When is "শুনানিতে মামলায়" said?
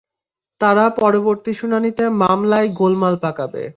1.53-2.67